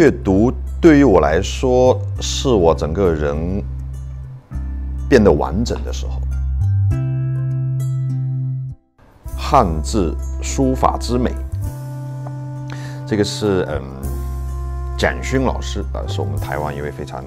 [0.00, 3.62] 阅读对于我来说，是我整个人
[5.10, 6.22] 变得完整的时候。
[9.36, 11.30] 汉字书法之美，
[13.06, 13.82] 这个是嗯，
[14.96, 17.22] 蒋勋老师啊，是我们台湾一位非常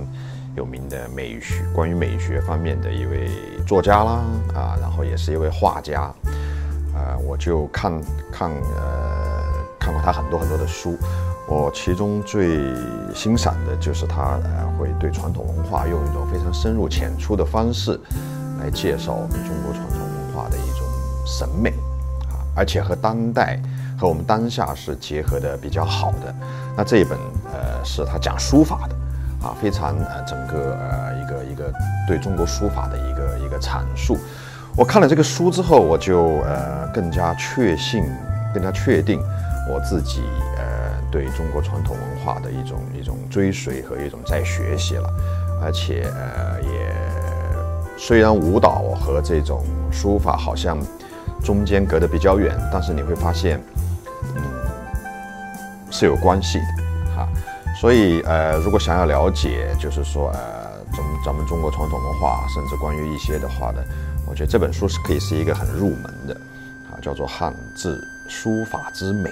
[0.56, 3.30] 有名的美学，关于美学方面的一位
[3.68, 4.24] 作家啦
[4.56, 6.12] 啊，然后也是一位画家
[6.96, 7.94] 啊，我就看
[8.32, 9.44] 看呃
[9.80, 10.98] 看过他很多很多的书。
[11.46, 12.74] 我其中最
[13.14, 18.00] 欣赏的就是他呃，会对传统文化用一种非常深入浅出的方式
[18.60, 20.88] 来介绍我们中国传统文化的一种
[21.26, 21.70] 审美
[22.30, 23.60] 啊，而且和当代
[24.00, 26.34] 和我们当下是结合的比较好的。
[26.76, 27.20] 那这一本
[27.52, 28.96] 呃是他讲书法的
[29.46, 31.74] 啊，非常呃整个呃一个一个
[32.08, 34.18] 对中国书法的一个一个阐述。
[34.78, 38.04] 我看了这个书之后，我就呃更加确信，
[38.54, 39.22] 更加确定
[39.70, 40.22] 我自己
[40.58, 40.93] 呃。
[41.14, 45.08] 对中国传统文化的一种一种追随和一种在学习了，
[45.62, 46.92] 而且呃也
[48.00, 50.80] 虽然舞蹈和这种书法好像
[51.44, 53.62] 中间隔得比较远，但是你会发现，
[54.36, 54.42] 嗯，
[55.92, 57.30] 是有关系的哈。
[57.80, 60.40] 所以呃，如果想要了解，就是说呃，
[60.92, 63.84] 咱们咱们中国传统文化，甚至关于一些的话呢，
[64.28, 66.34] 我觉得这本书是可以是一个很入门的
[66.90, 69.30] 啊，叫做《汉字书法之美》。